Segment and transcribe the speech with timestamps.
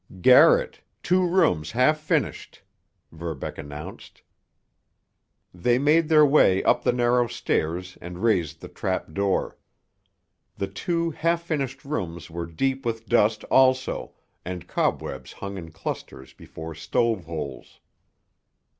[0.21, 2.63] "Garret—two rooms half finished,"
[3.11, 4.23] Verbeck announced.
[5.53, 9.59] "They made their way up the narrow stairs and raised the trapdoor.
[10.57, 16.33] The two half finished rooms were deep with dust also, and cobwebs hung in clusters
[16.33, 17.79] before stove holes.